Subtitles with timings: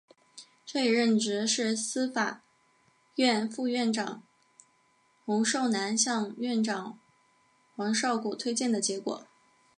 [0.65, 2.41] 这一任职是司法
[3.17, 4.23] 院副院长
[5.25, 6.97] 洪寿南向院长
[7.75, 9.27] 黄少谷推荐的结果。